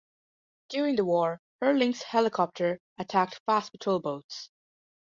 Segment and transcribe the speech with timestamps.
[0.69, 4.49] During the war, her Lynx helicopter attacked fast patrol boats.